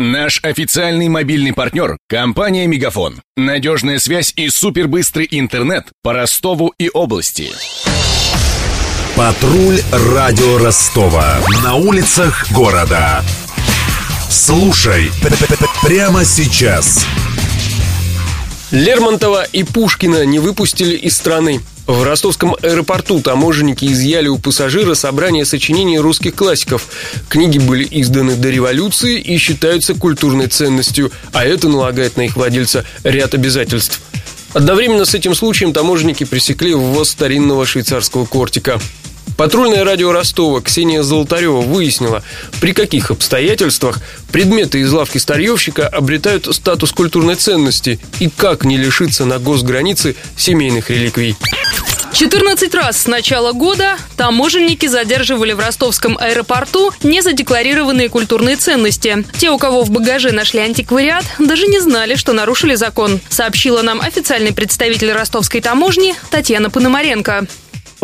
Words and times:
Наш 0.00 0.40
официальный 0.42 1.08
мобильный 1.08 1.52
партнер– 1.52 1.96
компания 2.08 2.66
«Мегафон». 2.66 3.22
Надежная 3.36 4.00
связь 4.00 4.32
и 4.34 4.48
супербыстрый 4.48 5.28
интернет 5.30 5.86
по 6.02 6.12
Ростову 6.12 6.74
и 6.78 6.90
области. 6.92 7.52
Патруль 9.14 9.80
радио 9.92 10.58
Ростова. 10.58 11.38
На 11.62 11.76
улицах 11.76 12.50
города. 12.50 13.22
Слушай 14.28 15.12
прямо 15.84 16.24
сейчас. 16.24 17.06
Лермонтова 18.72 19.44
и 19.44 19.62
Пушкина 19.62 20.24
не 20.24 20.40
выпустили 20.40 20.96
из 20.96 21.16
страны. 21.16 21.60
В 21.86 22.02
ростовском 22.02 22.56
аэропорту 22.62 23.20
таможенники 23.20 23.84
изъяли 23.84 24.28
у 24.28 24.38
пассажира 24.38 24.94
собрание 24.94 25.44
сочинений 25.44 25.98
русских 25.98 26.34
классиков. 26.34 26.88
Книги 27.28 27.58
были 27.58 27.86
изданы 27.90 28.36
до 28.36 28.48
революции 28.48 29.20
и 29.20 29.36
считаются 29.36 29.94
культурной 29.94 30.46
ценностью, 30.46 31.12
а 31.32 31.44
это 31.44 31.68
налагает 31.68 32.16
на 32.16 32.22
их 32.22 32.36
владельца 32.36 32.86
ряд 33.02 33.34
обязательств. 33.34 34.00
Одновременно 34.54 35.04
с 35.04 35.14
этим 35.14 35.34
случаем 35.34 35.74
таможенники 35.74 36.24
пресекли 36.24 36.72
ввоз 36.72 37.10
старинного 37.10 37.66
швейцарского 37.66 38.24
кортика. 38.24 38.80
Патрульное 39.36 39.84
радио 39.84 40.12
Ростова 40.12 40.60
Ксения 40.60 41.02
Золотарева 41.02 41.60
выяснила, 41.60 42.22
при 42.60 42.72
каких 42.72 43.10
обстоятельствах 43.10 43.98
предметы 44.30 44.80
из 44.80 44.92
лавки 44.92 45.18
старьевщика 45.18 45.88
обретают 45.88 46.46
статус 46.54 46.92
культурной 46.92 47.34
ценности 47.34 47.98
и 48.20 48.30
как 48.30 48.64
не 48.64 48.76
лишиться 48.76 49.24
на 49.24 49.40
госгранице 49.40 50.14
семейных 50.36 50.88
реликвий. 50.88 51.36
14 52.14 52.72
раз 52.76 53.02
с 53.02 53.06
начала 53.08 53.50
года 53.50 53.96
таможенники 54.16 54.86
задерживали 54.86 55.52
в 55.52 55.58
ростовском 55.58 56.16
аэропорту 56.16 56.92
незадекларированные 57.02 58.08
культурные 58.08 58.54
ценности. 58.54 59.24
Те, 59.36 59.50
у 59.50 59.58
кого 59.58 59.82
в 59.82 59.90
багаже 59.90 60.30
нашли 60.30 60.60
антиквариат, 60.60 61.24
даже 61.40 61.66
не 61.66 61.80
знали, 61.80 62.14
что 62.14 62.32
нарушили 62.32 62.76
закон, 62.76 63.18
сообщила 63.28 63.82
нам 63.82 64.00
официальный 64.00 64.52
представитель 64.52 65.10
ростовской 65.10 65.60
таможни 65.60 66.14
Татьяна 66.30 66.70
Пономаренко 66.70 67.48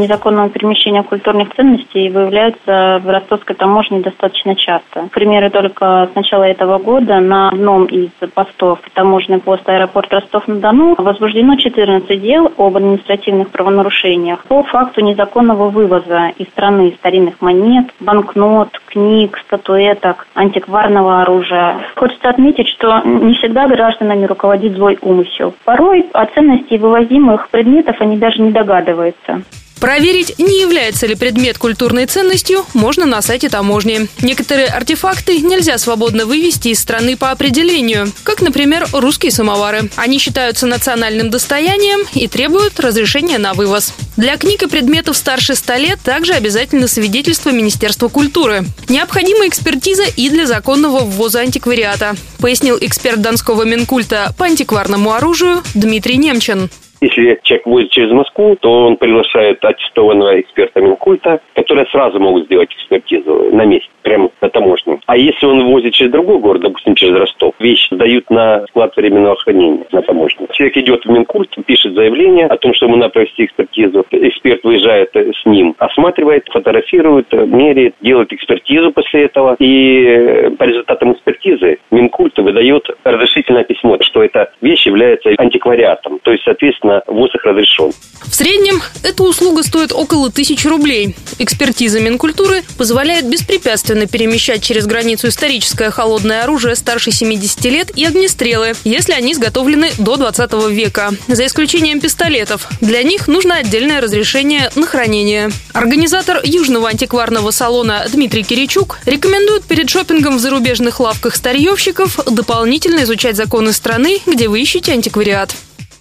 незаконного 0.00 0.48
перемещения 0.50 1.02
культурных 1.02 1.54
ценностей 1.54 2.08
выявляются 2.08 3.00
в 3.02 3.08
ростовской 3.08 3.54
таможне 3.56 4.00
достаточно 4.00 4.54
часто. 4.54 5.08
Примеры 5.12 5.50
только 5.50 6.08
с 6.12 6.14
начала 6.14 6.44
этого 6.44 6.78
года 6.78 7.20
на 7.20 7.48
одном 7.48 7.86
из 7.86 8.10
постов 8.34 8.80
таможенный 8.94 9.40
пост 9.40 9.68
аэропорт 9.68 10.12
Ростов-на-Дону 10.12 10.94
возбуждено 10.98 11.56
14 11.56 12.20
дел 12.20 12.52
об 12.56 12.76
административных 12.76 13.50
правонарушениях 13.50 14.44
по 14.44 14.62
факту 14.62 15.00
незаконного 15.00 15.68
вывоза 15.70 16.32
из 16.38 16.46
страны 16.48 16.94
старинных 16.98 17.40
монет, 17.40 17.86
банкнот, 18.00 18.70
книг, 18.86 19.38
статуэток, 19.46 20.26
антикварного 20.34 21.22
оружия. 21.22 21.78
Хочется 21.96 22.28
отметить, 22.28 22.68
что 22.68 23.00
не 23.04 23.34
всегда 23.34 23.66
гражданами 23.68 24.24
руководит 24.24 24.74
злой 24.74 24.98
умысел. 25.02 25.54
Порой 25.64 26.06
о 26.12 26.26
ценности 26.26 26.74
вывозимых 26.74 27.48
предметов 27.50 27.96
они 28.00 28.16
даже 28.16 28.40
не 28.40 28.50
догадываются. 28.50 29.42
Проверить, 29.86 30.40
не 30.40 30.62
является 30.62 31.06
ли 31.06 31.14
предмет 31.14 31.58
культурной 31.58 32.06
ценностью, 32.06 32.66
можно 32.74 33.06
на 33.06 33.22
сайте 33.22 33.48
таможни. 33.48 34.08
Некоторые 34.20 34.66
артефакты 34.66 35.38
нельзя 35.38 35.78
свободно 35.78 36.26
вывести 36.26 36.70
из 36.70 36.80
страны 36.80 37.16
по 37.16 37.30
определению, 37.30 38.10
как, 38.24 38.40
например, 38.40 38.88
русские 38.92 39.30
самовары. 39.30 39.88
Они 39.94 40.18
считаются 40.18 40.66
национальным 40.66 41.30
достоянием 41.30 42.00
и 42.14 42.26
требуют 42.26 42.80
разрешения 42.80 43.38
на 43.38 43.54
вывоз. 43.54 43.94
Для 44.16 44.36
книг 44.36 44.64
и 44.64 44.66
предметов 44.66 45.16
старше 45.16 45.54
100 45.54 45.74
лет 45.76 46.00
также 46.02 46.32
обязательно 46.32 46.88
свидетельство 46.88 47.50
Министерства 47.50 48.08
культуры. 48.08 48.64
Необходима 48.88 49.46
экспертиза 49.46 50.02
и 50.16 50.28
для 50.30 50.46
законного 50.46 51.04
ввоза 51.04 51.42
антиквариата, 51.42 52.16
пояснил 52.38 52.76
эксперт 52.80 53.22
Донского 53.22 53.62
Минкульта 53.62 54.34
по 54.36 54.46
антикварному 54.46 55.12
оружию 55.12 55.62
Дмитрий 55.74 56.16
Немчин. 56.16 56.70
Если 57.06 57.38
человек 57.42 57.66
возит 57.66 57.90
через 57.90 58.10
Москву, 58.10 58.56
то 58.58 58.86
он 58.86 58.96
приглашает 58.96 59.64
аттестованного 59.64 60.40
эксперта 60.40 60.80
Минкульта, 60.80 61.40
которые 61.54 61.86
сразу 61.86 62.18
могут 62.18 62.46
сделать 62.46 62.72
экспертизу 62.72 63.50
на 63.52 63.64
месте, 63.64 63.88
прямо 64.02 64.30
на 64.40 64.48
таможне. 64.48 64.98
А 65.06 65.16
если 65.16 65.46
он 65.46 65.64
возит 65.66 65.94
через 65.94 66.10
другой 66.10 66.38
город, 66.38 66.62
допустим, 66.62 66.94
через 66.94 67.16
Ростов, 67.16 67.54
вещи 67.60 67.94
дают 67.94 68.28
на 68.30 68.66
склад 68.68 68.96
временного 68.96 69.36
хранения 69.36 69.84
на 69.92 70.02
таможне. 70.02 70.48
Человек 70.52 70.76
идет 70.78 71.04
в 71.04 71.10
Минкульт, 71.10 71.54
пишет 71.64 71.94
заявление 71.94 72.46
о 72.46 72.56
том, 72.56 72.74
что 72.74 72.86
ему 72.86 72.96
надо 72.96 73.10
провести 73.10 73.44
экспертизу. 73.44 74.04
Эксперт 74.10 74.64
выезжает 74.64 75.14
с 75.14 75.46
ним, 75.46 75.74
осматривает, 75.78 76.48
фотографирует, 76.50 77.32
меряет, 77.32 77.94
делает 78.00 78.32
экспертизу 78.32 78.90
после 78.92 79.24
этого. 79.24 79.56
И 79.60 80.50
по 80.58 80.64
результатам 80.64 81.12
экспертизы 81.12 81.78
Минкульт 81.90 82.36
выдает 82.38 82.88
разрешительное 83.04 83.64
письмо, 83.64 83.96
что 84.00 84.22
эта 84.22 84.50
вещь 84.60 84.75
является 84.96 85.28
антиквариатом. 85.38 86.18
То 86.20 86.32
есть, 86.32 86.44
соответственно, 86.44 87.02
ввоз 87.06 87.34
их 87.34 87.44
разрешен. 87.44 87.92
В 88.22 88.34
среднем 88.34 88.80
эта 89.02 89.22
услуга 89.22 89.62
стоит 89.62 89.92
около 89.92 90.30
тысячи 90.30 90.66
рублей. 90.66 91.14
Экспертиза 91.38 92.00
Минкультуры 92.00 92.62
позволяет 92.78 93.28
беспрепятственно 93.28 94.06
перемещать 94.06 94.62
через 94.62 94.86
границу 94.86 95.28
историческое 95.28 95.90
холодное 95.90 96.42
оружие 96.42 96.74
старше 96.74 97.12
70 97.12 97.64
лет 97.66 97.90
и 97.96 98.04
огнестрелы, 98.04 98.72
если 98.84 99.12
они 99.12 99.32
изготовлены 99.32 99.90
до 99.98 100.16
20 100.16 100.70
века, 100.70 101.10
за 101.28 101.46
исключением 101.46 102.00
пистолетов. 102.00 102.66
Для 102.80 103.02
них 103.02 103.28
нужно 103.28 103.56
отдельное 103.56 104.00
разрешение 104.00 104.70
на 104.74 104.86
хранение. 104.86 105.50
Организатор 105.72 106.40
Южного 106.42 106.88
антикварного 106.88 107.50
салона 107.50 108.06
Дмитрий 108.12 108.42
Киричук 108.42 108.98
рекомендует 109.04 109.64
перед 109.64 109.88
шопингом 109.90 110.36
в 110.36 110.40
зарубежных 110.40 111.00
лавках 111.00 111.36
старьевщиков 111.36 112.18
дополнительно 112.26 113.02
изучать 113.02 113.36
законы 113.36 113.72
страны, 113.72 114.18
где 114.26 114.48
вы 114.48 114.60
ищете 114.60 114.85
антиквариат. 114.92 115.50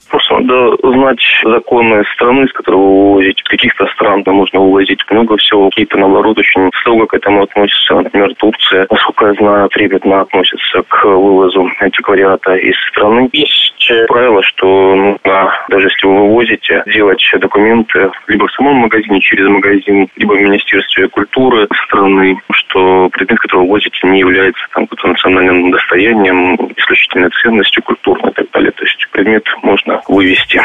Просто 0.10 0.38
надо 0.40 0.78
знать 0.82 1.20
законы 1.44 2.04
страны, 2.14 2.46
из 2.46 2.54
которой 2.54 2.76
вы 2.76 3.04
вывозите. 3.04 3.44
Каких-то 3.44 3.86
стран 3.88 4.24
там 4.24 4.38
нужно 4.38 4.60
вывозить 4.60 5.00
много 5.10 5.36
всего. 5.38 5.70
Какие-то, 5.70 5.98
наоборот, 5.98 6.38
очень 6.38 6.70
строго 6.82 7.08
к 7.08 7.14
этому 7.16 7.44
относятся. 7.44 7.96
Например, 7.96 8.34
Турция, 8.36 8.88
насколько 8.90 9.28
я 9.28 9.34
знаю, 9.34 9.70
трепетно 9.70 10.22
относится 10.22 10.84
к 10.88 11.04
вывозу 11.04 11.70
антиквариата 11.80 12.56
из 12.56 12.76
страны. 12.90 13.30
Есть 13.34 13.66
правило, 14.08 14.42
что 14.44 14.96
нужно, 14.96 15.66
даже 15.70 15.88
если 15.88 16.08
вы 16.08 16.22
вывозите, 16.22 16.84
делать 16.88 17.24
документы 17.40 18.10
либо 18.28 18.48
в 18.48 18.52
самом 18.54 18.76
магазине, 18.76 19.20
через 19.20 19.48
магазин, 19.48 20.08
либо 20.16 20.34
в 20.34 20.42
Министерстве 20.42 21.08
культуры 21.10 21.68
страны, 21.86 22.40
что 22.52 23.10
предмет, 23.10 23.40
который 23.40 23.62
вы 23.62 23.66
вывозите, 23.66 24.08
не 24.08 24.20
является 24.20 24.66
там, 24.74 24.88
национальным 25.04 25.72
достоянием, 25.72 26.56
исключительной 26.78 27.30
ценностью 27.42 27.84
культурной 27.84 28.32
и 28.32 28.34
так 28.34 28.52
далее. 28.52 28.72
То 28.72 28.84
есть 28.84 29.05
предмет 29.16 29.44
можно 29.64 30.02
вывести. 30.10 30.62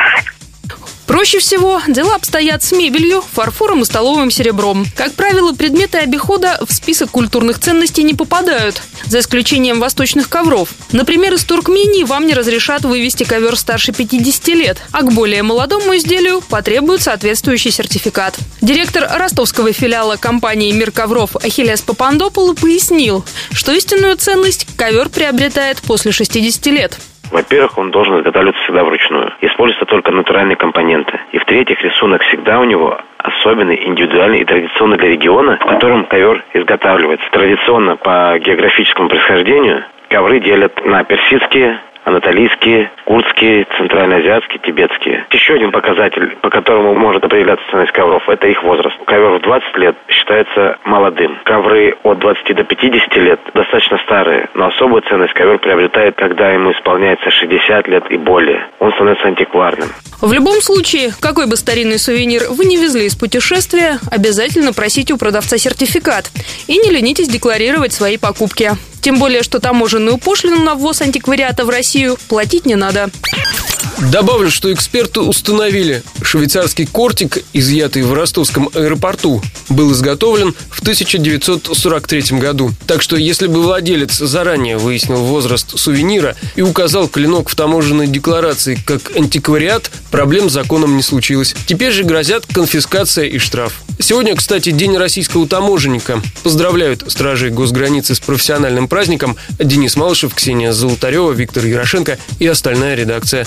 Проще 1.06 1.38
всего 1.38 1.80
дела 1.88 2.14
обстоят 2.16 2.62
с 2.62 2.72
мебелью, 2.72 3.20
фарфором 3.20 3.82
и 3.82 3.84
столовым 3.84 4.30
серебром. 4.30 4.86
Как 4.96 5.14
правило, 5.14 5.52
предметы 5.52 5.98
обихода 5.98 6.58
в 6.64 6.72
список 6.72 7.10
культурных 7.10 7.58
ценностей 7.58 8.02
не 8.04 8.14
попадают, 8.14 8.80
за 9.04 9.20
исключением 9.20 9.80
восточных 9.80 10.28
ковров. 10.28 10.70
Например, 10.92 11.34
из 11.34 11.44
Туркмении 11.44 12.04
вам 12.04 12.26
не 12.26 12.34
разрешат 12.34 12.82
вывести 12.82 13.24
ковер 13.24 13.56
старше 13.56 13.92
50 13.92 14.48
лет, 14.48 14.78
а 14.92 15.02
к 15.02 15.12
более 15.12 15.42
молодому 15.42 15.96
изделию 15.96 16.40
потребуют 16.40 17.02
соответствующий 17.02 17.72
сертификат. 17.72 18.36
Директор 18.60 19.08
ростовского 19.12 19.72
филиала 19.72 20.16
компании 20.16 20.72
«Мир 20.72 20.92
ковров» 20.92 21.36
Ахиллес 21.36 21.82
Папандополу 21.82 22.54
пояснил, 22.54 23.24
что 23.52 23.72
истинную 23.72 24.16
ценность 24.16 24.66
ковер 24.76 25.08
приобретает 25.08 25.78
после 25.82 26.12
60 26.12 26.66
лет. 26.66 26.98
Во-первых, 27.30 27.78
он 27.78 27.90
должен 27.90 28.18
изготавливаться 28.18 28.62
всегда 28.64 28.84
вручную. 28.84 29.32
Используются 29.40 29.86
только 29.86 30.10
натуральные 30.10 30.56
компоненты. 30.56 31.20
И 31.32 31.38
в-третьих, 31.38 31.82
рисунок 31.82 32.22
всегда 32.22 32.60
у 32.60 32.64
него 32.64 32.98
особенный, 33.18 33.86
индивидуальный 33.86 34.40
и 34.40 34.44
традиционный 34.44 34.98
для 34.98 35.08
региона, 35.08 35.58
в 35.60 35.66
котором 35.66 36.04
ковер 36.04 36.44
изготавливается. 36.54 37.26
Традиционно 37.30 37.96
по 37.96 38.38
географическому 38.38 39.08
происхождению 39.08 39.84
ковры 40.08 40.40
делят 40.40 40.84
на 40.84 41.04
персидские, 41.04 41.78
анатолийские, 42.04 42.90
курдские, 43.04 43.66
центральноазиатские, 43.76 44.60
тибетские. 44.64 45.26
Еще 45.30 45.54
один 45.54 45.70
показатель, 45.72 46.36
по 46.40 46.50
которому 46.50 46.94
может 46.94 47.24
определяться 47.24 47.64
ценность 47.70 47.92
ковров, 47.92 48.28
это 48.28 48.46
их 48.46 48.62
возраст. 48.62 48.96
Ковер 49.04 49.38
в 49.38 49.42
20 49.42 49.76
лет 49.78 49.96
считается 50.08 50.78
молодым. 50.84 51.38
Ковры 51.44 51.96
от 52.02 52.18
20 52.18 52.56
до 52.56 52.64
50 52.64 53.16
лет 53.16 53.40
достаточно 53.54 53.98
старые, 53.98 54.48
но 54.54 54.66
особую 54.66 55.02
ценность 55.02 55.34
ковер 55.34 55.58
приобретает, 55.58 56.16
когда 56.16 56.50
ему 56.50 56.72
исполняется 56.72 57.30
60 57.30 57.88
лет 57.88 58.04
и 58.10 58.16
более. 58.16 58.66
Он 58.78 58.92
становится 58.92 59.26
антикварным. 59.26 59.88
В 60.20 60.32
любом 60.34 60.60
случае, 60.60 61.14
какой 61.18 61.46
бы 61.46 61.56
старинный 61.56 61.98
сувенир 61.98 62.42
вы 62.50 62.66
не 62.66 62.76
везли 62.76 63.06
из 63.06 63.16
путешествия, 63.16 63.98
обязательно 64.10 64.74
просите 64.74 65.14
у 65.14 65.16
продавца 65.16 65.56
сертификат 65.56 66.30
и 66.66 66.76
не 66.76 66.90
ленитесь 66.90 67.28
декларировать 67.28 67.94
свои 67.94 68.18
покупки. 68.18 68.72
Тем 69.00 69.18
более, 69.18 69.42
что 69.42 69.60
таможенную 69.60 70.18
пошлину 70.18 70.62
на 70.62 70.74
ввоз 70.74 71.00
антиквариата 71.00 71.64
в 71.64 71.70
Россию 71.90 72.16
платить 72.28 72.66
не 72.66 72.76
надо. 72.76 73.10
Добавлю, 74.08 74.50
что 74.50 74.72
эксперты 74.72 75.20
установили, 75.20 76.02
швейцарский 76.22 76.86
кортик, 76.86 77.44
изъятый 77.52 78.02
в 78.02 78.14
ростовском 78.14 78.70
аэропорту, 78.74 79.42
был 79.68 79.92
изготовлен 79.92 80.54
в 80.70 80.80
1943 80.80 82.38
году. 82.38 82.72
Так 82.86 83.02
что, 83.02 83.16
если 83.16 83.46
бы 83.46 83.62
владелец 83.62 84.16
заранее 84.16 84.78
выяснил 84.78 85.18
возраст 85.18 85.78
сувенира 85.78 86.34
и 86.56 86.62
указал 86.62 87.08
клинок 87.08 87.50
в 87.50 87.54
таможенной 87.54 88.06
декларации 88.06 88.78
как 88.86 89.14
антиквариат, 89.14 89.90
проблем 90.10 90.48
с 90.48 90.54
законом 90.54 90.96
не 90.96 91.02
случилось. 91.02 91.54
Теперь 91.66 91.92
же 91.92 92.02
грозят 92.04 92.46
конфискация 92.46 93.26
и 93.26 93.36
штраф. 93.36 93.82
Сегодня, 93.98 94.34
кстати, 94.34 94.70
День 94.70 94.96
российского 94.96 95.46
таможенника. 95.46 96.22
Поздравляют 96.42 97.04
стражей 97.08 97.50
госграницы 97.50 98.14
с 98.14 98.20
профессиональным 98.20 98.88
праздником 98.88 99.36
Денис 99.58 99.94
Малышев, 99.94 100.34
Ксения 100.34 100.72
Золотарева, 100.72 101.32
Виктор 101.32 101.66
Ярошенко 101.66 102.18
и 102.38 102.46
остальная 102.46 102.94
редакция 102.94 103.46